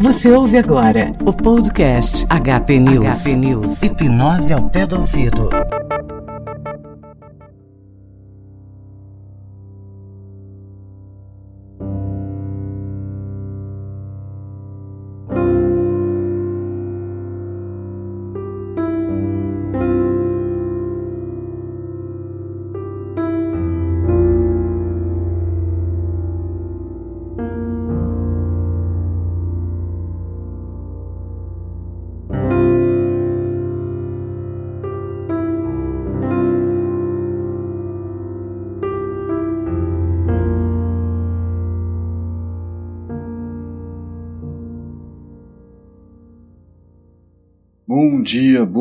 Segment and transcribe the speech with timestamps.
[0.00, 3.22] Você ouve agora o podcast HP News.
[3.22, 3.82] HP News.
[3.82, 5.48] Hipnose ao pé do ouvido.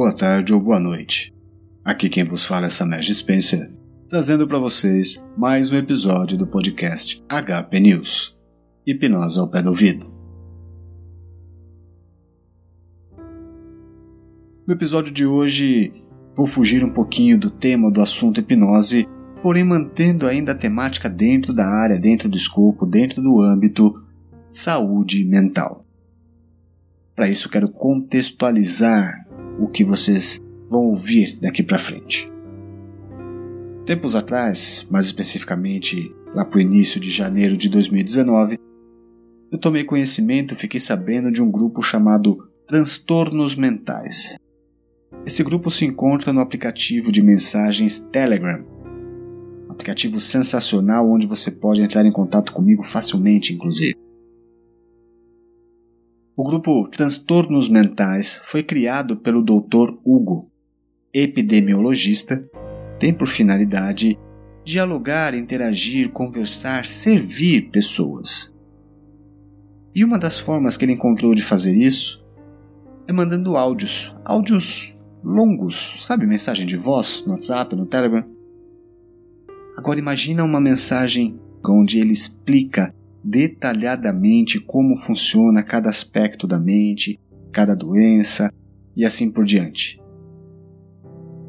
[0.02, 1.32] Boa tarde ou boa noite.
[1.86, 3.72] Aqui quem vos fala é Samesh Spencer,
[4.10, 8.36] trazendo para vocês mais um episódio do podcast HP News.
[8.84, 10.12] Hipnose ao pé do ouvido.
[14.68, 15.94] No episódio de hoje,
[16.36, 19.08] vou fugir um pouquinho do tema do assunto hipnose,
[19.44, 23.94] porém mantendo ainda a temática dentro da área, dentro do escopo, dentro do âmbito
[24.50, 25.86] saúde mental.
[27.16, 29.21] Para isso, quero contextualizar
[29.62, 32.32] o que vocês vão ouvir daqui para frente.
[33.86, 38.58] Tempos atrás, mais especificamente lá para o início de janeiro de 2019,
[39.52, 44.36] eu tomei conhecimento, fiquei sabendo de um grupo chamado Transtornos Mentais.
[45.26, 48.66] Esse grupo se encontra no aplicativo de mensagens Telegram.
[49.68, 54.01] Um aplicativo sensacional onde você pode entrar em contato comigo facilmente, inclusive.
[56.34, 59.98] O grupo Transtornos Mentais foi criado pelo Dr.
[60.02, 60.50] Hugo,
[61.14, 62.50] epidemiologista,
[62.98, 64.18] tem por finalidade
[64.64, 68.56] dialogar, interagir, conversar, servir pessoas.
[69.94, 72.26] E uma das formas que ele encontrou de fazer isso
[73.06, 78.24] é mandando áudios, áudios longos, sabe, mensagem de voz no WhatsApp, no Telegram.
[79.78, 81.38] Agora imagina uma mensagem
[81.68, 87.20] onde ele explica detalhadamente como funciona cada aspecto da mente,
[87.52, 88.52] cada doença
[88.96, 90.02] e assim por diante.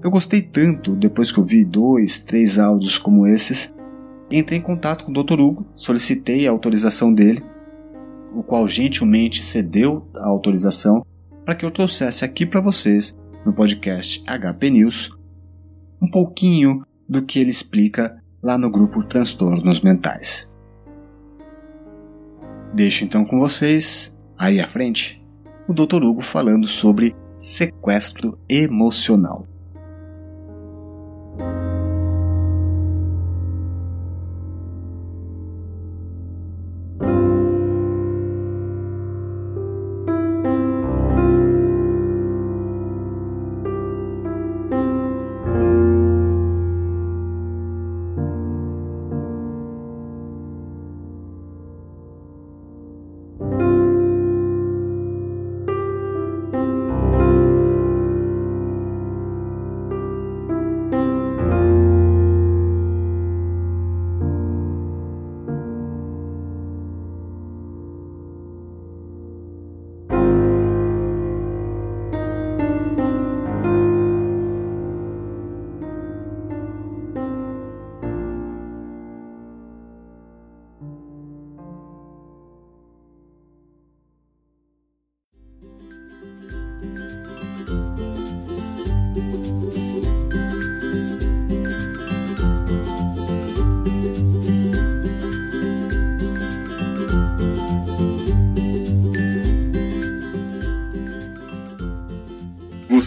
[0.03, 3.73] Eu gostei tanto depois que eu vi dois, três áudios como esses,
[4.31, 5.41] entrei em contato com o Dr.
[5.41, 7.41] Hugo, solicitei a autorização dele,
[8.35, 11.05] o qual gentilmente cedeu a autorização
[11.45, 15.11] para que eu trouxesse aqui para vocês no podcast HP News
[16.03, 20.52] um pouquinho do que ele explica lá no grupo Transtornos Mentais.
[22.75, 25.23] Deixo então com vocês, aí à frente,
[25.69, 26.03] o Dr.
[26.03, 29.47] Hugo falando sobre sequestro emocional.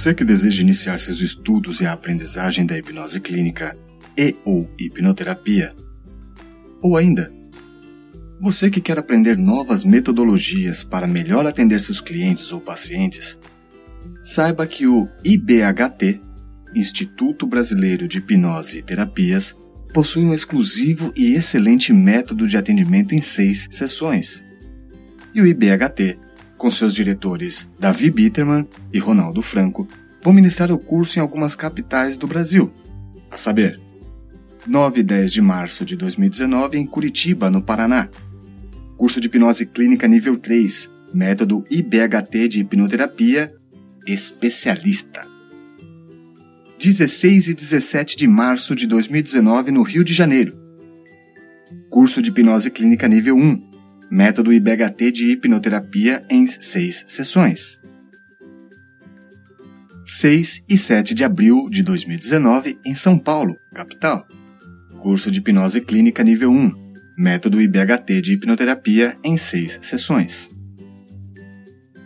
[0.06, 3.76] Você que deseja iniciar seus estudos e a aprendizagem da hipnose clínica
[4.16, 5.74] e ou hipnoterapia,
[6.80, 7.34] ou ainda,
[8.40, 13.40] você que quer aprender novas metodologias para melhor atender seus clientes ou pacientes,
[14.22, 16.22] saiba que o IBHT,
[16.76, 19.56] Instituto Brasileiro de Hipnose e Terapias,
[19.92, 24.46] possui um exclusivo e excelente método de atendimento em seis sessões.
[25.34, 26.20] E o IBHT
[26.58, 29.88] com seus diretores Davi Bitterman e Ronaldo Franco,
[30.24, 32.72] vão ministrar o curso em algumas capitais do Brasil,
[33.30, 33.80] a saber,
[34.68, 38.10] 9 e 10 de março de 2019 em Curitiba, no Paraná.
[38.98, 43.54] Curso de hipnose clínica nível 3, método IBHT de hipnoterapia
[44.08, 45.28] especialista.
[46.80, 50.58] 16 e 17 de março de 2019 no Rio de Janeiro.
[51.90, 53.65] Curso de hipnose clínica nível 1,
[54.10, 57.80] método IBHT de hipnoterapia em seis sessões.
[60.06, 64.28] 6 e 7 de abril de 2019 em São Paulo, capital.
[65.02, 66.72] Curso de hipnose clínica nível 1,
[67.18, 70.52] método IBHT de hipnoterapia em seis sessões.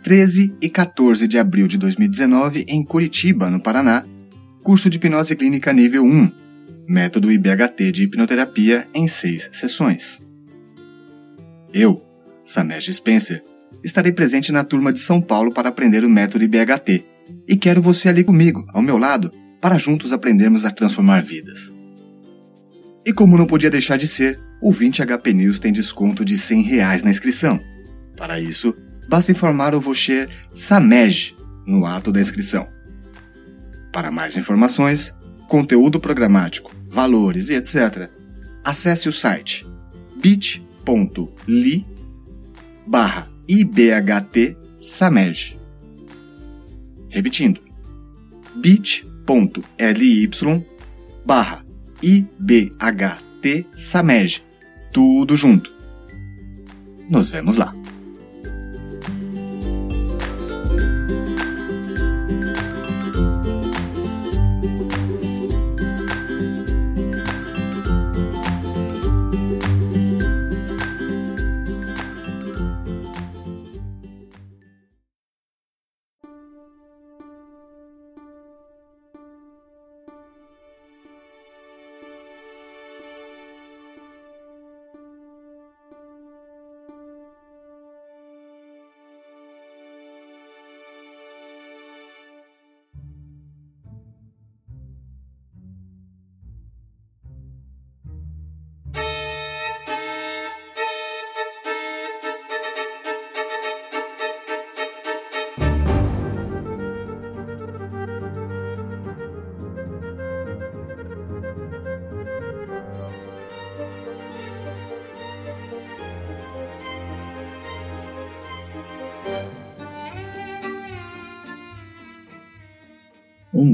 [0.02, 4.02] 13 e 14 de abril de 2019 em Curitiba, no Paraná,
[4.62, 6.32] curso de hipnose clínica nível 1,
[6.88, 10.29] método IBHT de hipnoterapia em seis sessões.
[11.72, 12.04] Eu,
[12.44, 13.42] Samesh Spencer,
[13.84, 17.04] estarei presente na turma de São Paulo para aprender o método IBHT
[17.48, 21.72] e quero você ali comigo, ao meu lado, para juntos aprendermos a transformar vidas.
[23.06, 26.62] E como não podia deixar de ser, o 20 HP News tem desconto de 100
[26.62, 27.58] reais na inscrição.
[28.16, 28.76] Para isso,
[29.08, 31.36] basta informar o Vocher SAMEJ
[31.66, 32.68] no ato da inscrição.
[33.92, 35.14] Para mais informações,
[35.48, 38.08] conteúdo programático, valores e etc.,
[38.64, 39.66] acesse o site
[40.20, 40.69] bit.ly
[42.86, 45.58] barra IBHT SAMEJ.
[47.10, 47.60] Repetindo,
[48.56, 50.30] bit.ly
[51.24, 51.64] barra
[52.02, 54.42] IBHT SAMEJ.
[54.92, 55.70] Tudo junto.
[57.08, 57.79] Nos vemos lá.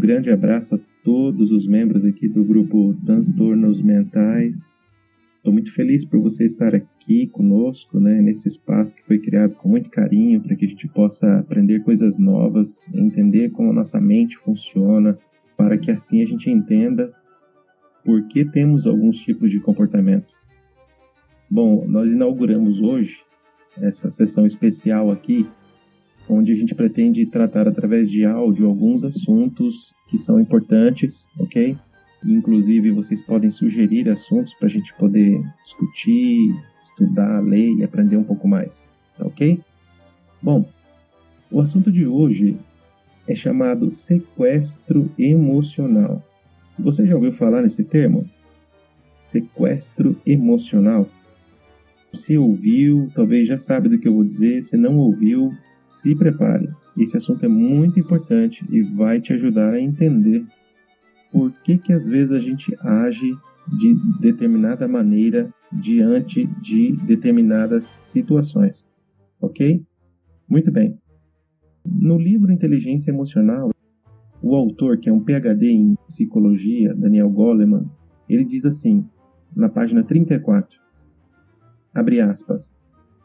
[0.07, 4.73] Grande abraço a todos os membros aqui do grupo Transtornos Mentais.
[5.39, 9.69] Estou muito feliz por você estar aqui conosco, né, nesse espaço que foi criado com
[9.69, 14.37] muito carinho para que a gente possa aprender coisas novas, entender como a nossa mente
[14.37, 15.19] funciona,
[15.57, 17.13] para que assim a gente entenda
[18.05, 20.33] por que temos alguns tipos de comportamento.
[21.51, 23.25] Bom, nós inauguramos hoje
[23.77, 25.49] essa sessão especial aqui
[26.29, 31.77] onde a gente pretende tratar através de áudio alguns assuntos que são importantes, ok?
[32.25, 38.25] Inclusive, vocês podem sugerir assuntos para a gente poder discutir, estudar, ler e aprender um
[38.25, 39.61] pouco mais, tá ok?
[40.43, 40.69] Bom,
[41.51, 42.57] o assunto de hoje
[43.29, 46.23] é chamado sequestro emocional.
[46.79, 48.29] Você já ouviu falar nesse termo?
[49.17, 51.09] Sequestro emocional.
[52.13, 54.63] Se ouviu, talvez já sabe do que eu vou dizer.
[54.63, 55.53] Se não ouviu,
[55.87, 56.67] se prepare,
[56.99, 60.45] esse assunto é muito importante e vai te ajudar a entender
[61.31, 63.31] por que, que às vezes a gente age
[63.79, 68.85] de determinada maneira diante de determinadas situações.
[69.41, 69.85] Ok?
[70.49, 70.99] Muito bem.
[71.85, 73.71] No livro Inteligência Emocional,
[74.43, 77.89] o autor, que é um PhD em psicologia, Daniel Goleman,
[78.29, 79.09] ele diz assim,
[79.55, 80.69] na página 34,
[81.95, 82.77] abre aspas,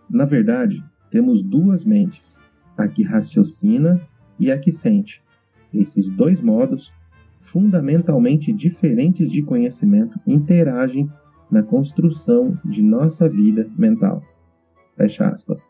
[0.07, 2.39] na verdade, temos duas mentes,
[2.77, 4.01] a que raciocina
[4.39, 5.23] e a que sente.
[5.73, 6.91] Esses dois modos,
[7.39, 11.09] fundamentalmente diferentes de conhecimento, interagem
[11.49, 14.23] na construção de nossa vida mental.
[14.95, 15.69] Fecha aspas.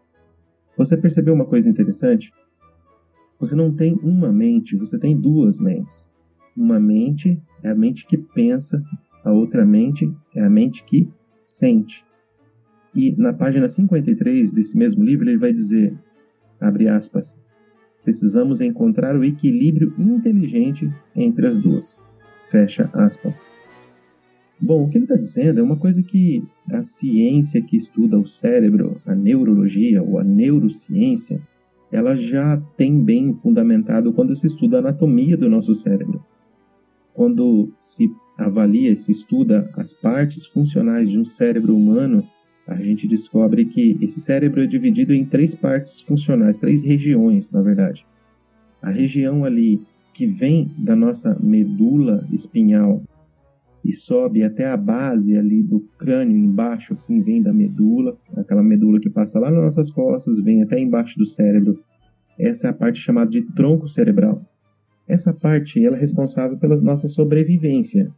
[0.78, 2.32] Você percebeu uma coisa interessante?
[3.40, 6.12] Você não tem uma mente, você tem duas mentes.
[6.56, 8.84] Uma mente é a mente que pensa,
[9.24, 11.10] a outra mente é a mente que
[11.42, 12.06] sente.
[12.94, 15.98] E na página 53 desse mesmo livro ele vai dizer:
[16.62, 17.42] Abre aspas.
[18.04, 21.98] Precisamos encontrar o equilíbrio inteligente entre as duas.
[22.50, 23.46] Fecha aspas.
[24.60, 28.28] Bom, o que ele está dizendo é uma coisa que a ciência que estuda o
[28.28, 31.40] cérebro, a neurologia ou a neurociência,
[31.92, 36.24] ela já tem bem fundamentado quando se estuda a anatomia do nosso cérebro.
[37.12, 42.24] Quando se avalia, se estuda as partes funcionais de um cérebro humano,
[42.74, 47.62] a gente descobre que esse cérebro é dividido em três partes funcionais, três regiões, na
[47.62, 48.06] verdade.
[48.82, 49.82] A região ali
[50.14, 53.02] que vem da nossa medula espinhal,
[53.84, 59.00] e sobe até a base ali do crânio embaixo, assim, vem da medula, aquela medula
[59.00, 61.80] que passa lá nas nossas costas, vem até embaixo do cérebro.
[62.40, 64.42] Essa é a parte chamada de tronco cerebral.
[65.08, 68.12] Essa parte ela é responsável pela nossa sobrevivência.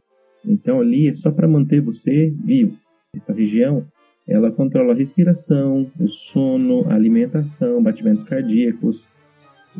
[0.44, 2.78] Então ali é só para manter você vivo.
[3.14, 3.86] Essa região
[4.26, 9.08] ela controla a respiração, o sono, a alimentação, batimentos cardíacos,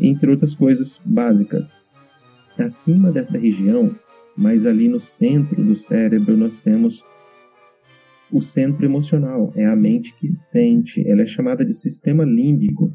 [0.00, 1.78] entre outras coisas básicas.
[2.58, 3.94] Acima dessa região,
[4.36, 7.04] mas ali no centro do cérebro, nós temos
[8.30, 12.92] o centro emocional, é a mente que sente, ela é chamada de sistema límbico.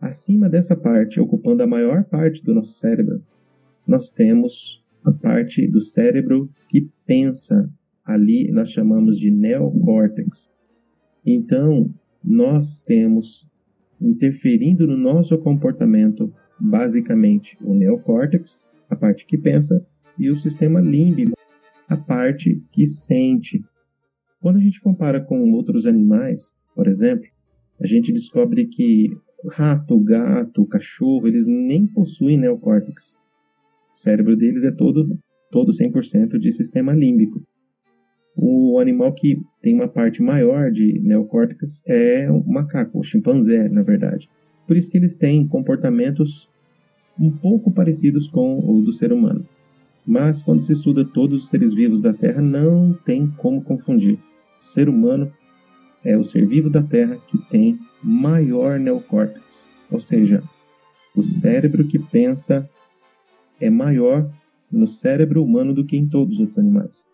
[0.00, 3.22] Acima dessa parte, ocupando a maior parte do nosso cérebro,
[3.86, 7.70] nós temos a parte do cérebro que pensa.
[8.04, 10.59] Ali nós chamamos de neocórtex.
[11.32, 11.94] Então,
[12.24, 13.48] nós temos
[14.00, 19.86] interferindo no nosso comportamento basicamente o neocórtex, a parte que pensa,
[20.18, 21.36] e o sistema límbico,
[21.88, 23.64] a parte que sente.
[24.40, 27.28] Quando a gente compara com outros animais, por exemplo,
[27.80, 29.16] a gente descobre que
[29.52, 33.20] rato, gato, cachorro, eles nem possuem neocórtex.
[33.94, 35.18] O cérebro deles é todo
[35.50, 37.42] todo 100% de sistema límbico.
[38.42, 43.82] O animal que tem uma parte maior de neocórtex é o macaco, o chimpanzé, na
[43.82, 44.30] verdade.
[44.66, 46.48] Por isso que eles têm comportamentos
[47.20, 49.46] um pouco parecidos com o do ser humano.
[50.06, 54.14] Mas quando se estuda todos os seres vivos da Terra, não tem como confundir.
[54.14, 54.18] O
[54.58, 55.30] ser humano
[56.02, 60.42] é o ser vivo da Terra que tem maior neocórtex, ou seja,
[61.14, 62.66] o cérebro que pensa
[63.60, 64.32] é maior
[64.72, 67.06] no cérebro humano do que em todos os outros animais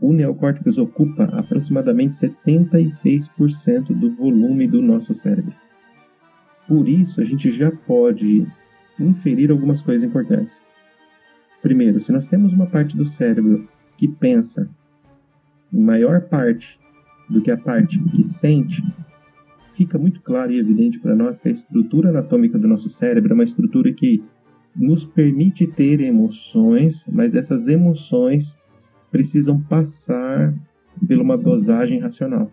[0.00, 5.54] o neocórtex ocupa aproximadamente 76% do volume do nosso cérebro.
[6.66, 8.46] Por isso, a gente já pode
[8.98, 10.64] inferir algumas coisas importantes.
[11.62, 14.70] Primeiro, se nós temos uma parte do cérebro que pensa
[15.72, 16.78] em maior parte
[17.28, 18.82] do que a parte que sente,
[19.72, 23.34] fica muito claro e evidente para nós que a estrutura anatômica do nosso cérebro é
[23.34, 24.22] uma estrutura que
[24.76, 28.60] nos permite ter emoções, mas essas emoções
[29.14, 30.52] precisam passar
[31.06, 32.50] por uma dosagem racional.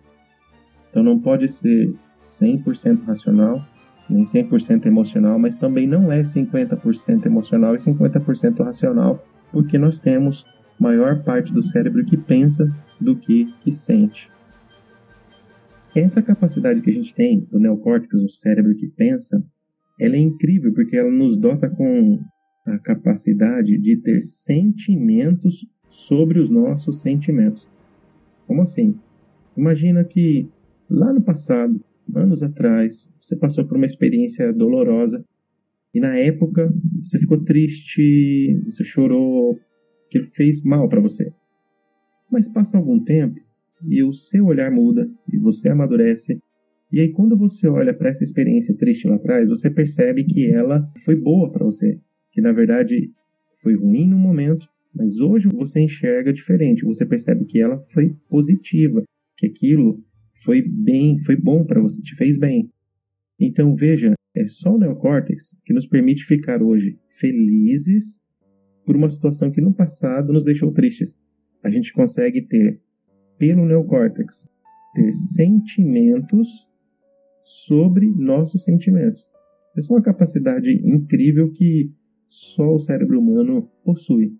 [0.87, 3.65] Então não pode ser 100% racional,
[4.07, 10.45] nem 100% emocional, mas também não é 50% emocional e 50% racional, porque nós temos
[10.79, 14.29] maior parte do cérebro que pensa do que que sente.
[15.95, 19.43] Essa capacidade que a gente tem do neocórtex, o cérebro que pensa,
[19.99, 22.19] ela é incrível porque ela nos dota com
[22.67, 27.67] a capacidade de ter sentimentos sobre os nossos sentimentos.
[28.47, 28.97] Como assim?
[29.55, 30.49] Imagina que
[30.89, 31.79] lá no passado,
[32.15, 35.23] anos atrás, você passou por uma experiência dolorosa
[35.93, 39.59] e na época você ficou triste, você chorou,
[40.09, 41.31] que fez mal para você.
[42.31, 43.39] Mas passa algum tempo
[43.85, 46.41] e o seu olhar muda e você amadurece.
[46.91, 50.89] E aí quando você olha para essa experiência triste lá atrás, você percebe que ela
[51.03, 51.99] foi boa para você,
[52.31, 53.11] que na verdade
[53.57, 59.03] foi ruim no momento, mas hoje você enxerga diferente, você percebe que ela foi positiva,
[59.37, 60.03] que aquilo
[60.43, 62.69] foi bem, foi bom para você, te fez bem.
[63.39, 68.21] Então veja, é só o neocórtex que nos permite ficar hoje felizes
[68.85, 71.15] por uma situação que no passado nos deixou tristes.
[71.63, 72.81] A gente consegue ter,
[73.37, 74.49] pelo neocórtex,
[74.93, 76.67] ter sentimentos
[77.43, 79.27] sobre nossos sentimentos.
[79.77, 81.91] Essa é uma capacidade incrível que
[82.27, 84.35] só o cérebro humano possui.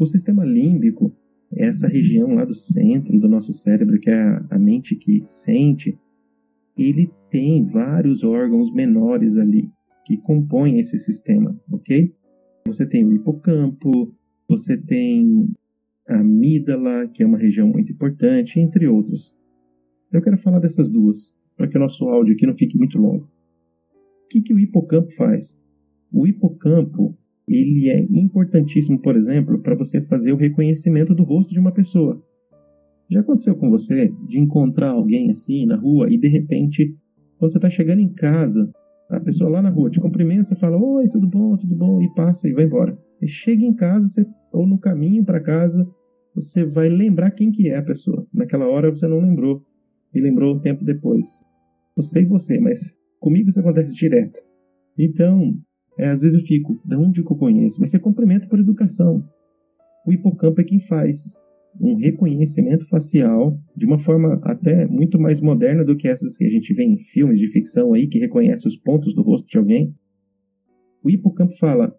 [0.00, 1.14] O sistema límbico
[1.54, 5.98] é essa região lá do centro do nosso cérebro, que é a, mente que sente.
[6.74, 9.70] Ele tem vários órgãos menores ali
[10.06, 12.14] que compõem esse sistema, ok?
[12.66, 14.14] Você tem o hipocampo,
[14.48, 15.52] você tem
[16.08, 19.36] a amígdala, que é uma região muito importante, entre outros.
[20.10, 23.28] Eu quero falar dessas duas, para que o nosso áudio aqui não fique muito longo.
[24.24, 25.62] O que, que o hipocampo faz?
[26.10, 27.19] O hipocampo
[27.54, 32.22] ele é importantíssimo, por exemplo, para você fazer o reconhecimento do rosto de uma pessoa.
[33.10, 36.94] Já aconteceu com você de encontrar alguém assim na rua e de repente,
[37.38, 38.70] quando você está chegando em casa,
[39.10, 42.08] a pessoa lá na rua te cumprimenta, você fala: Oi, tudo bom, tudo bom, e
[42.14, 42.96] passa e vai embora.
[43.20, 45.84] E chega em casa, você, ou no caminho para casa,
[46.34, 48.26] você vai lembrar quem que é a pessoa.
[48.32, 49.64] Naquela hora você não lembrou,
[50.14, 51.26] e lembrou um tempo depois.
[51.96, 54.38] Não sei você, mas comigo isso acontece direto.
[54.98, 55.58] Então,
[56.00, 57.80] é, às vezes eu fico, de onde que eu conheço?
[57.80, 59.22] Mas você cumprimenta por educação.
[60.06, 61.34] O hipocampo é quem faz
[61.78, 66.50] um reconhecimento facial de uma forma até muito mais moderna do que essas que a
[66.50, 69.94] gente vê em filmes de ficção aí, que reconhece os pontos do rosto de alguém.
[71.04, 71.94] O hipocampo fala: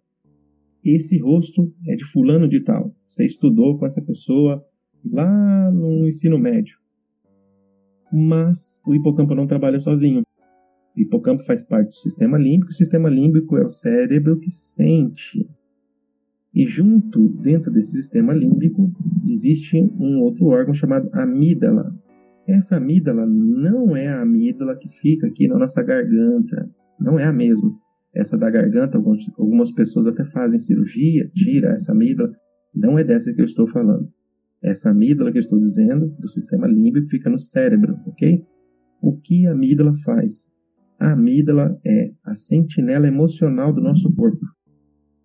[0.84, 2.94] esse rosto é de fulano de tal.
[3.08, 4.66] Você estudou com essa pessoa
[5.06, 6.78] lá no ensino médio.
[8.12, 10.24] Mas o hipocampo não trabalha sozinho.
[10.96, 12.72] O hipocampo faz parte do sistema límbico.
[12.72, 15.50] O sistema límbico é o cérebro que sente.
[16.54, 18.92] E junto, dentro desse sistema límbico,
[19.26, 21.96] existe um outro órgão chamado amígdala.
[22.46, 26.70] Essa amígdala não é a amígdala que fica aqui na nossa garganta.
[27.00, 27.72] Não é a mesma.
[28.14, 28.98] Essa da garganta,
[29.38, 32.32] algumas pessoas até fazem cirurgia, tira essa amígdala.
[32.76, 34.10] Não é dessa que eu estou falando.
[34.62, 38.46] Essa amígdala que eu estou dizendo, do sistema límbico, fica no cérebro, ok?
[39.02, 40.54] O que a amígdala faz?
[41.02, 44.46] A amígdala é a sentinela emocional do nosso corpo.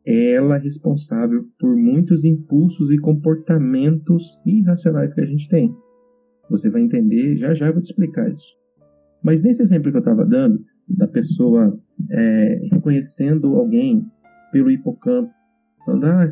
[0.06, 5.71] Ela é responsável por muitos impulsos e comportamentos irracionais que a gente tem.
[6.49, 8.56] Você vai entender, já já vou te explicar isso.
[9.23, 11.78] Mas nesse exemplo que eu estava dando, da pessoa
[12.11, 14.02] é, reconhecendo alguém
[14.52, 15.30] pelo hipocampo,
[15.85, 16.26] falando, ah,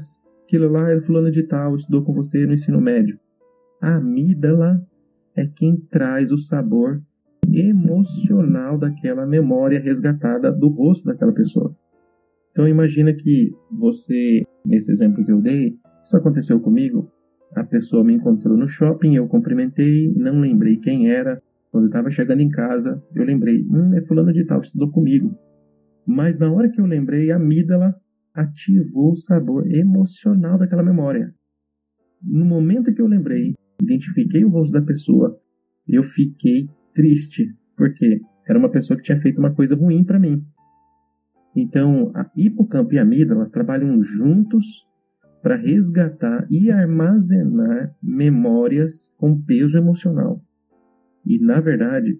[0.47, 3.21] aquilo lá é fulano de tal, estudou com você no ensino médio.
[3.83, 4.81] A amígdala
[5.37, 7.03] é quem traz o sabor
[7.61, 11.76] emocional daquela memória resgatada do rosto daquela pessoa.
[12.50, 17.11] Então imagina que você, nesse exemplo que eu dei, isso aconteceu comigo,
[17.54, 21.40] a pessoa me encontrou no shopping, eu cumprimentei, não lembrei quem era.
[21.70, 25.37] Quando eu estava chegando em casa, eu lembrei, hum, é fulano de tal, estudou comigo.
[26.06, 27.94] Mas na hora que eu lembrei, a amígdala
[28.34, 31.32] ativou o sabor emocional daquela memória.
[32.23, 35.38] No momento que eu lembrei, identifiquei o rosto da pessoa,
[35.87, 40.45] eu fiquei triste, porque era uma pessoa que tinha feito uma coisa ruim para mim.
[41.57, 44.87] Então, a hipocampo e a amígdala trabalham juntos
[45.43, 50.43] para resgatar e armazenar memórias com peso emocional.
[51.25, 52.19] E, na verdade,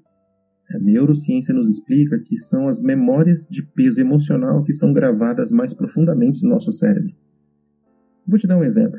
[0.71, 5.75] a neurociência nos explica que são as memórias de peso emocional que são gravadas mais
[5.75, 7.13] profundamente no nosso cérebro.
[8.27, 8.99] Vou te dar um exemplo.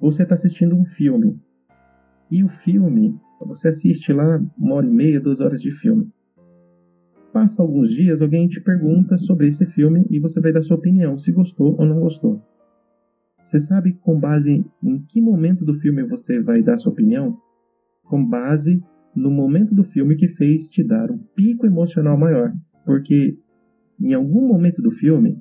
[0.00, 1.40] Você está assistindo um filme
[2.30, 6.10] e o filme, você assiste lá uma hora e meia, duas horas de filme.
[7.32, 11.18] Passa alguns dias, alguém te pergunta sobre esse filme e você vai dar sua opinião,
[11.18, 12.42] se gostou ou não gostou.
[13.42, 17.38] Você sabe com base em que momento do filme você vai dar sua opinião?
[18.04, 18.82] Com base
[19.14, 22.52] no momento do filme que fez te dar um pico emocional maior.
[22.84, 23.38] Porque
[24.00, 25.40] em algum momento do filme,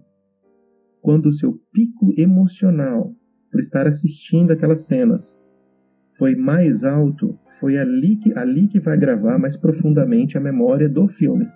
[1.01, 3.15] quando o seu pico emocional
[3.51, 5.46] por estar assistindo aquelas cenas
[6.17, 11.07] foi mais alto, foi ali que, ali que vai gravar mais profundamente a memória do
[11.07, 11.47] filme.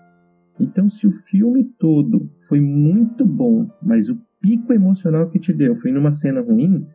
[0.60, 5.76] Então, se o filme todo foi muito bom, mas o pico emocional que te deu
[5.76, 6.86] foi numa cena ruim,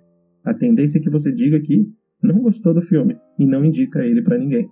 [0.44, 1.90] a tendência é que você diga que
[2.22, 4.68] não gostou do filme e não indica ele para ninguém.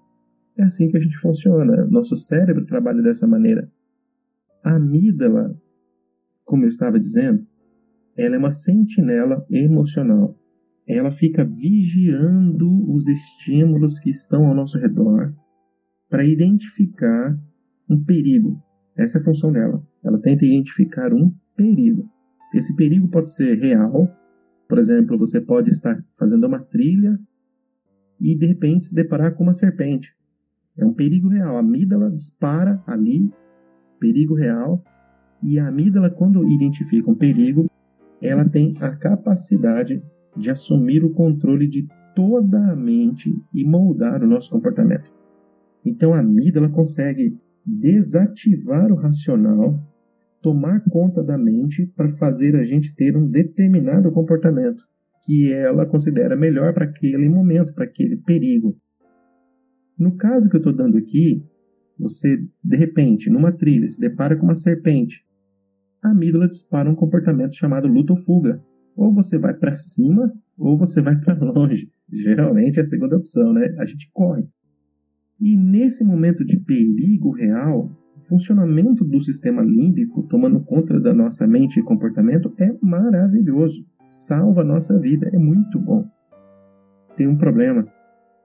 [0.57, 1.85] É assim que a gente funciona.
[1.87, 3.69] Nosso cérebro trabalha dessa maneira.
[4.63, 5.53] A amígdala,
[6.45, 7.43] como eu estava dizendo,
[8.17, 10.39] ela é uma sentinela emocional.
[10.87, 15.35] Ela fica vigiando os estímulos que estão ao nosso redor
[16.11, 17.39] para identificar
[17.89, 18.61] um perigo.
[18.97, 19.83] Essa é a função dela.
[20.05, 22.09] Ela tenta identificar um perigo.
[22.55, 24.09] Esse perigo pode ser real,
[24.69, 27.19] por exemplo, você pode estar fazendo uma trilha
[28.21, 30.15] e de repente se deparar com uma serpente.
[30.77, 31.57] É um perigo real.
[31.57, 33.31] A amígdala dispara ali,
[34.01, 34.83] perigo real,
[35.43, 37.71] e a amígdala, quando identifica um perigo,
[38.23, 40.03] ela tem a capacidade
[40.37, 45.11] de assumir o controle de toda a mente e moldar o nosso comportamento.
[45.85, 49.79] Então a amígdala consegue desativar o racional
[50.45, 54.85] tomar conta da mente para fazer a gente ter um determinado comportamento
[55.25, 58.77] que ela considera melhor para aquele momento, para aquele perigo.
[59.99, 61.43] No caso que eu estou dando aqui,
[61.99, 65.25] você de repente, numa trilha, se depara com uma serpente.
[66.03, 68.63] A amígdala dispara um comportamento chamado luta ou fuga.
[68.97, 71.91] Ou você vai para cima, ou você vai para longe.
[72.11, 73.75] Geralmente é a segunda opção, né?
[73.79, 74.45] A gente corre.
[75.41, 77.91] E nesse momento de perigo real,
[78.29, 83.85] funcionamento do sistema límbico, tomando conta da nossa mente e comportamento, é maravilhoso.
[84.09, 86.09] Salva a nossa vida, é muito bom.
[87.17, 87.87] Tem um problema.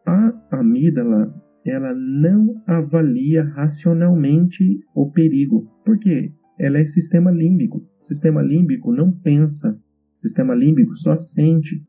[0.05, 1.33] A amígdala,
[1.65, 5.69] ela não avalia racionalmente o perigo.
[5.85, 6.33] Por quê?
[6.57, 7.85] Ela é sistema límbico.
[7.99, 9.79] Sistema límbico não pensa.
[10.19, 11.82] Sistema límbico só sente.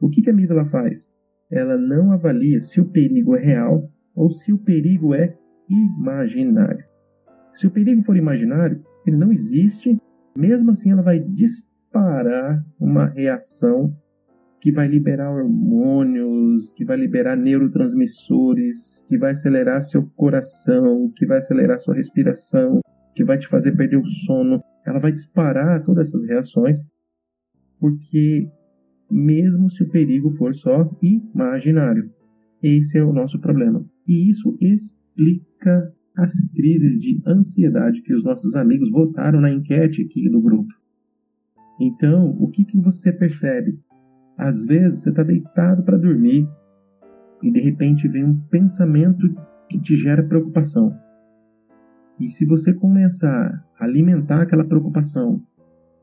[0.00, 1.14] O que, que a amígdala faz?
[1.48, 5.38] Ela não avalia se o perigo é real ou se o perigo é
[5.70, 6.84] imaginário.
[7.52, 9.96] Se o perigo for imaginário, ele não existe,
[10.36, 13.96] mesmo assim ela vai disparar uma reação
[14.60, 21.38] que vai liberar hormônios, que vai liberar neurotransmissores, que vai acelerar seu coração, que vai
[21.38, 22.80] acelerar sua respiração,
[23.14, 24.60] que vai te fazer perder o sono.
[24.84, 26.80] Ela vai disparar todas essas reações
[27.78, 28.50] porque
[29.10, 32.10] mesmo se o perigo for só imaginário.
[32.62, 33.84] Esse é o nosso problema.
[34.06, 40.28] E isso explica as crises de ansiedade que os nossos amigos votaram na enquete aqui
[40.28, 40.72] do grupo.
[41.80, 43.78] Então, o que, que você percebe?
[44.36, 46.48] Às vezes você está deitado para dormir
[47.42, 49.28] e de repente vem um pensamento
[49.68, 50.98] que te gera preocupação.
[52.18, 55.40] E se você começar a alimentar aquela preocupação,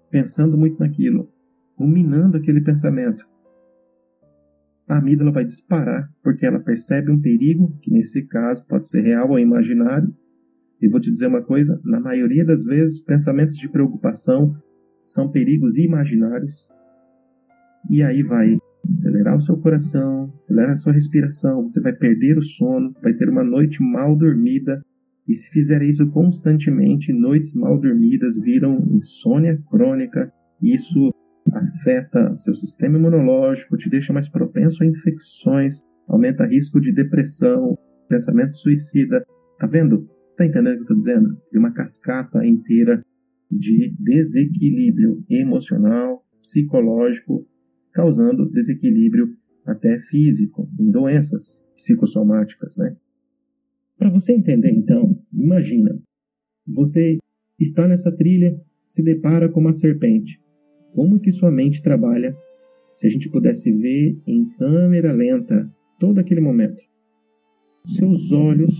[0.10, 1.30] pensando muito naquilo,
[1.78, 3.26] ruminando aquele pensamento,
[4.88, 9.30] a amígdala vai disparar porque ela percebe um perigo, que nesse caso pode ser real
[9.32, 10.14] ou imaginário.
[10.82, 14.56] E vou te dizer uma coisa: na maioria das vezes, pensamentos de preocupação
[15.00, 16.68] são perigos imaginários.
[17.90, 18.58] E aí vai
[18.88, 23.30] acelerar o seu coração, acelerar a sua respiração, você vai perder o sono, vai ter
[23.30, 24.82] uma noite mal dormida.
[25.28, 30.32] E se fizer isso constantemente, noites mal dormidas viram insônia crônica.
[30.62, 31.12] Isso
[31.52, 37.78] afeta seu sistema imunológico, te deixa mais propenso a infecções, aumenta risco de depressão,
[38.08, 39.26] pensamento suicida.
[39.60, 40.10] Tá vendo?
[40.38, 41.36] Tá entendendo o que eu tô dizendo?
[41.52, 43.04] Tem uma cascata inteira
[43.52, 47.48] de desequilíbrio emocional, psicológico,
[47.94, 52.96] causando desequilíbrio até físico, em doenças psicossomáticas, né?
[53.98, 55.98] Para você entender, então, imagina,
[56.68, 57.18] você
[57.60, 60.40] está nessa trilha, se depara com uma serpente.
[60.96, 62.34] Como que sua mente trabalha
[62.94, 66.82] se a gente pudesse ver em câmera lenta todo aquele momento?
[67.86, 68.74] Seus olhos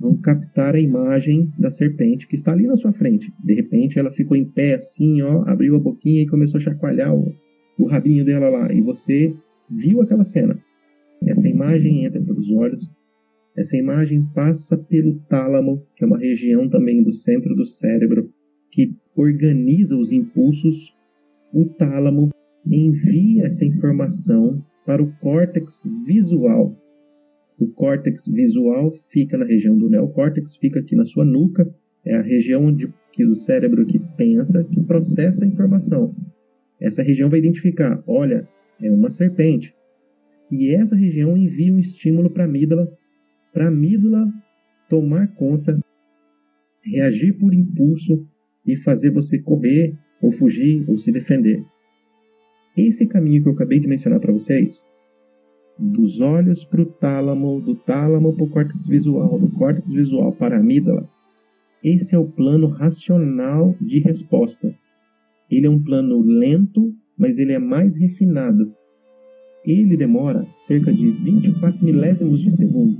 [0.00, 3.32] vão captar a imagem da serpente que está ali na sua frente.
[3.42, 7.14] De repente ela ficou em pé assim, ó, abriu a boquinha e começou a chacoalhar
[7.14, 7.32] o,
[7.78, 8.72] o rabinho dela lá.
[8.72, 9.32] E você
[9.70, 10.60] viu aquela cena.
[11.24, 12.90] Essa imagem entra pelos olhos.
[13.56, 18.28] Essa imagem passa pelo tálamo, que é uma região também do centro do cérebro
[18.72, 20.92] que organiza os impulsos
[21.54, 22.30] o tálamo
[22.66, 26.76] envia essa informação para o córtex visual.
[27.58, 31.72] O córtex visual fica na região do neocórtex, fica aqui na sua nuca,
[32.04, 36.12] é a região onde, que do cérebro que pensa, que processa a informação.
[36.80, 38.48] Essa região vai identificar, olha,
[38.82, 39.72] é uma serpente.
[40.50, 42.92] E essa região envia um estímulo para a amígdala,
[43.52, 44.26] para a amígdala
[44.88, 45.78] tomar conta,
[46.84, 48.26] reagir por impulso
[48.66, 51.64] e fazer você correr, ou fugir, ou se defender.
[52.76, 54.90] Esse caminho que eu acabei de mencionar para vocês,
[55.78, 60.56] dos olhos para o tálamo, do tálamo para o córtex visual, do córtex visual para
[60.56, 61.08] a amígdala,
[61.84, 64.74] esse é o plano racional de resposta.
[65.50, 68.74] Ele é um plano lento, mas ele é mais refinado.
[69.66, 72.96] Ele demora cerca de 24 milésimos de segundo.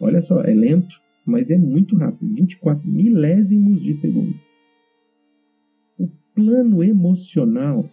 [0.00, 0.94] Olha só, é lento,
[1.26, 4.47] mas é muito rápido 24 milésimos de segundo
[6.38, 7.90] plano emocional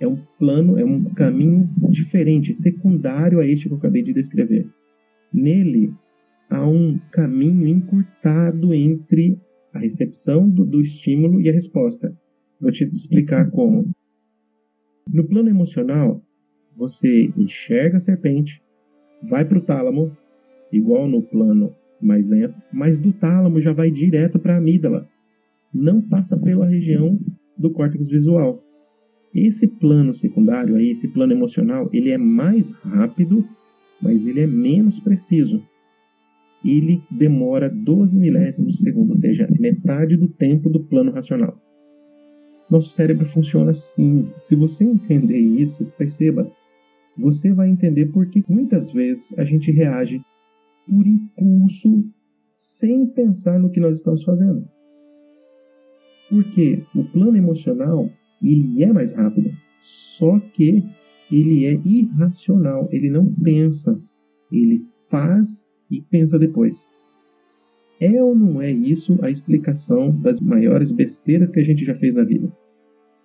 [0.00, 4.70] é um plano, é um caminho diferente, secundário a este que eu acabei de descrever.
[5.34, 5.92] Nele
[6.48, 9.40] há um caminho encurtado entre
[9.74, 12.16] a recepção do, do estímulo e a resposta.
[12.60, 13.90] Vou te explicar como.
[15.12, 16.22] No plano emocional,
[16.76, 18.62] você enxerga a serpente,
[19.20, 20.16] vai para o tálamo,
[20.72, 25.08] igual no plano mais lento, mas do tálamo já vai direto para a amígdala
[25.72, 27.18] não passa pela região
[27.56, 28.62] do córtex visual.
[29.34, 33.46] Esse plano secundário aí, esse plano emocional, ele é mais rápido,
[34.00, 35.62] mas ele é menos preciso.
[36.64, 41.58] Ele demora 12 milésimos de segundo, ou seja, metade do tempo do plano racional.
[42.70, 44.30] Nosso cérebro funciona assim.
[44.40, 46.50] Se você entender isso, perceba,
[47.16, 50.22] você vai entender por que muitas vezes a gente reage
[50.88, 52.04] por impulso
[52.50, 54.66] sem pensar no que nós estamos fazendo.
[56.32, 58.10] Porque o plano emocional
[58.42, 59.50] ele é mais rápido,
[59.82, 60.82] só que
[61.30, 64.00] ele é irracional, ele não pensa,
[64.50, 66.88] ele faz e pensa depois.
[68.00, 72.14] É ou não é isso a explicação das maiores besteiras que a gente já fez
[72.14, 72.50] na vida?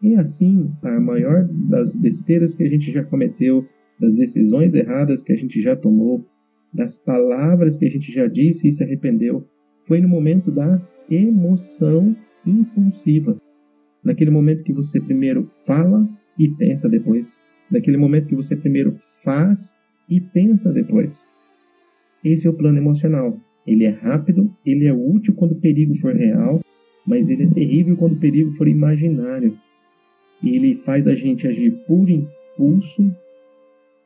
[0.04, 3.66] É assim a maior das besteiras que a gente já cometeu,
[3.98, 6.26] das decisões erradas que a gente já tomou,
[6.74, 9.48] das palavras que a gente já disse e se arrependeu,
[9.88, 12.14] foi no momento da emoção
[12.50, 13.38] impulsiva.
[14.04, 16.08] Naquele momento que você primeiro fala
[16.38, 17.44] e pensa depois.
[17.70, 21.28] Naquele momento que você primeiro faz e pensa depois.
[22.24, 23.38] Esse é o plano emocional.
[23.66, 26.62] Ele é rápido, ele é útil quando o perigo for real,
[27.06, 29.58] mas ele é terrível quando o perigo for imaginário.
[30.42, 33.14] E ele faz a gente agir por impulso.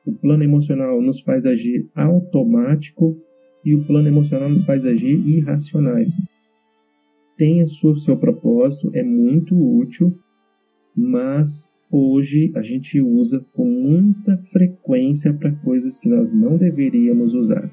[0.06, 3.15] O plano emocional nos faz agir automático
[3.63, 6.17] e o plano emocional nos faz agir irracionais
[7.41, 10.15] tem o seu propósito, é muito útil,
[10.95, 17.67] mas hoje a gente usa com muita frequência para coisas que nós não deveríamos usar.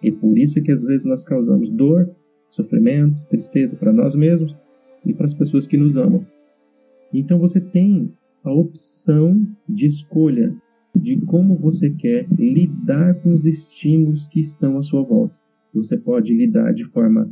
[0.00, 2.08] E por isso é que às vezes nós causamos dor,
[2.48, 4.56] sofrimento, tristeza para nós mesmos
[5.04, 6.24] e para as pessoas que nos amam.
[7.12, 8.12] Então você tem
[8.44, 10.54] a opção de escolha
[10.94, 15.40] de como você quer lidar com os estímulos que estão à sua volta.
[15.74, 17.28] Você pode lidar de forma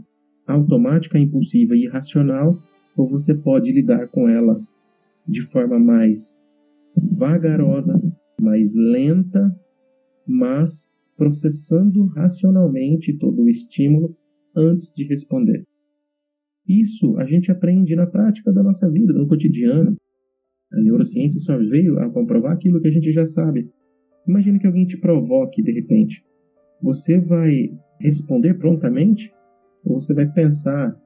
[0.46, 2.58] automática, impulsiva e irracional,
[2.96, 4.82] ou você pode lidar com elas
[5.26, 6.44] de forma mais
[6.96, 8.00] vagarosa,
[8.40, 9.54] mais lenta,
[10.26, 14.16] mas processando racionalmente todo o estímulo
[14.54, 15.64] antes de responder.
[16.68, 19.96] Isso a gente aprende na prática da nossa vida, no cotidiano.
[20.72, 23.70] A neurociência só veio a comprovar aquilo que a gente já sabe.
[24.26, 26.24] Imagine que alguém te provoque de repente.
[26.82, 29.32] Você vai responder prontamente?
[29.86, 30.96] Você vai pensar: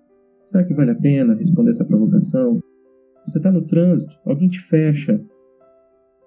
[0.45, 2.61] será que vale a pena responder essa provocação?
[3.27, 5.23] Você está no trânsito, alguém te fecha.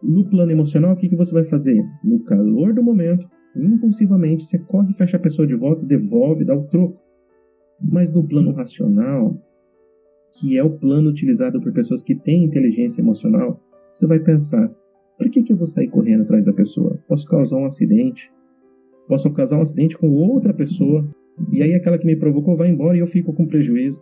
[0.01, 1.81] No plano emocional, o que, que você vai fazer?
[2.03, 6.67] No calor do momento, impulsivamente, você corre fecha a pessoa de volta, devolve, dá o
[6.67, 7.01] troco.
[7.81, 9.35] Mas no plano racional,
[10.39, 13.59] que é o plano utilizado por pessoas que têm inteligência emocional,
[13.91, 14.69] você vai pensar:
[15.17, 16.99] por que, que eu vou sair correndo atrás da pessoa?
[17.07, 18.31] Posso causar um acidente?
[19.07, 21.07] Posso causar um acidente com outra pessoa?
[21.51, 24.01] E aí aquela que me provocou vai embora e eu fico com prejuízo.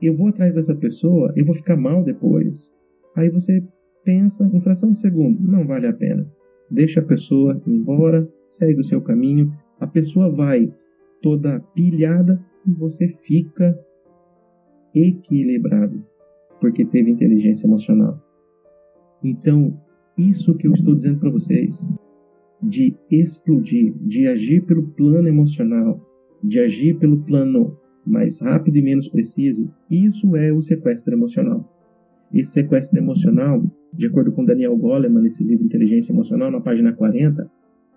[0.00, 2.72] Eu vou atrás dessa pessoa, eu vou ficar mal depois.
[3.16, 3.64] Aí você
[4.04, 6.30] pensa em fração de segundo, não vale a pena.
[6.70, 10.72] Deixa a pessoa embora, segue o seu caminho, a pessoa vai
[11.22, 13.78] toda pilhada e você fica
[14.94, 16.04] equilibrado,
[16.60, 18.20] porque teve inteligência emocional.
[19.22, 19.78] Então,
[20.18, 21.88] isso que eu estou dizendo para vocês,
[22.62, 26.00] de explodir, de agir pelo plano emocional,
[26.42, 31.70] de agir pelo plano mais rápido e menos preciso, isso é o sequestro emocional.
[32.32, 33.62] Esse sequestro emocional,
[33.92, 37.50] de acordo com Daniel Goleman, nesse livro Inteligência Emocional, na página 40,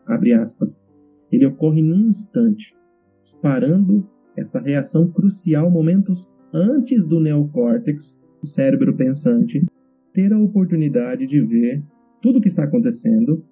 [0.05, 0.85] abre aspas,
[1.31, 2.75] ele ocorre num instante,
[3.21, 9.65] disparando essa reação crucial momentos antes do neocórtex, o cérebro pensante,
[10.13, 11.83] ter a oportunidade de ver
[12.21, 13.43] tudo o que está acontecendo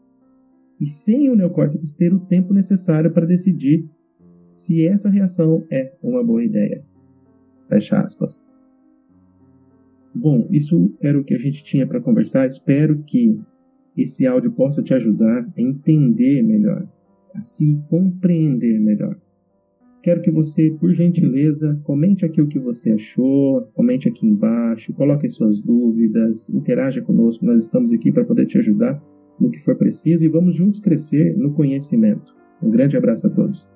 [0.79, 3.89] e sem o neocórtex ter o tempo necessário para decidir
[4.37, 6.83] se essa reação é uma boa ideia.
[7.69, 8.43] Fecha aspas.
[10.13, 12.45] Bom, isso era o que a gente tinha para conversar.
[12.45, 13.39] Espero que
[13.97, 16.87] esse áudio possa te ajudar a entender melhor,
[17.33, 19.17] a se compreender melhor.
[20.03, 25.27] Quero que você, por gentileza, comente aqui o que você achou, comente aqui embaixo, coloque
[25.27, 27.45] suas dúvidas, interaja conosco.
[27.45, 29.01] Nós estamos aqui para poder te ajudar
[29.39, 32.33] no que for preciso e vamos juntos crescer no conhecimento.
[32.61, 33.67] Um grande abraço a todos.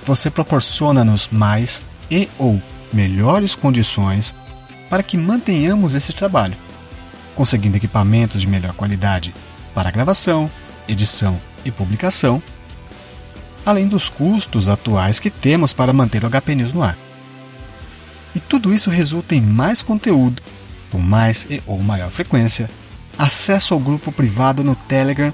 [0.05, 2.61] você proporciona-nos mais e ou
[2.93, 4.35] melhores condições
[4.91, 6.57] para que mantenhamos esse trabalho,
[7.35, 9.33] conseguindo equipamentos de melhor qualidade
[9.73, 10.51] para gravação,
[10.89, 12.43] edição e publicação,
[13.65, 16.99] além dos custos atuais que temos para manter o HP News no ar.
[18.35, 20.43] E tudo isso resulta em mais conteúdo,
[20.91, 22.69] com mais e ou maior frequência,
[23.17, 25.33] acesso ao grupo privado no Telegram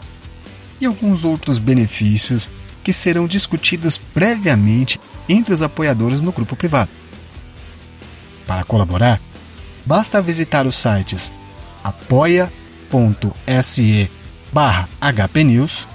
[0.81, 2.51] e alguns outros benefícios
[2.83, 6.91] que serão discutidos previamente entre os apoiadores no grupo privado.
[8.47, 9.21] Para colaborar,
[9.87, 11.33] basta visitar os sites
[11.83, 13.31] apoia.se
[14.53, 15.87] barra hpnews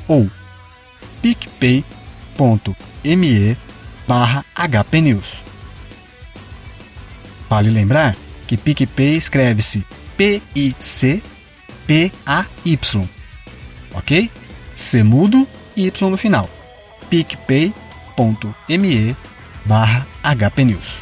[0.08, 0.30] ou
[1.22, 1.86] picpay.me
[4.08, 5.44] barra hpnews.
[7.50, 8.18] Vale lembrar
[8.52, 9.86] que PicPay escreve-se
[10.18, 11.24] P-I-C-P-A-Y,
[13.94, 14.30] ok?
[14.74, 16.50] C mudo e Y no final.
[17.10, 19.16] picpay.me
[19.64, 21.00] barra hpnews.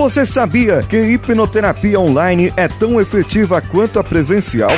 [0.00, 4.70] Você sabia que hipnoterapia online é tão efetiva quanto a presencial?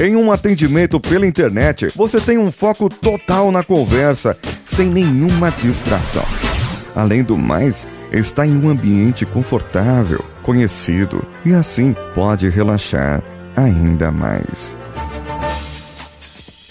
[0.00, 6.22] Em um atendimento pela internet, você tem um foco total na conversa, sem nenhuma distração.
[6.94, 13.20] Além do mais, está em um ambiente confortável, conhecido e assim pode relaxar
[13.56, 14.77] ainda mais.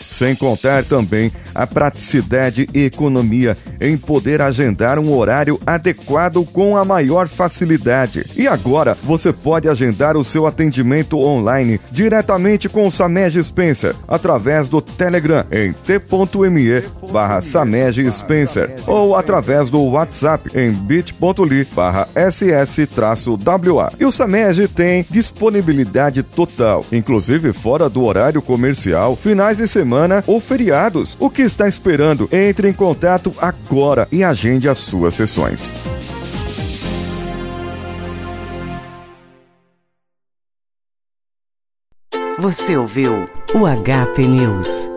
[0.10, 6.86] Sem contar também a praticidade e economia em poder agendar um horário adequado com a
[6.86, 8.26] maior facilidade.
[8.36, 14.70] E agora você pode agendar o seu atendimento online diretamente com o Samej Spencer através
[14.70, 23.92] do Telegram em t.me barra Samej Spencer ou através do WhatsApp em bit.ly barra ss-wa.
[24.00, 30.24] E o Samej tem disponibilidade total, inclusive fora do horário comercial, finais de semana semana
[30.28, 31.18] ou feriados.
[31.20, 32.30] O que está esperando?
[32.32, 35.72] Entre em contato agora e agende as suas sessões.
[42.40, 44.97] Você ouviu o HP News.